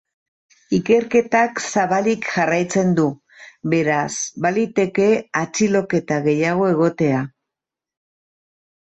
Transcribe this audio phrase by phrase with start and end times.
[0.77, 3.07] Ikerketak zabalik jarraitzen du,
[3.75, 4.09] beraz,
[4.49, 5.09] baliteke
[5.45, 7.25] atxiloketa gehiago egotea.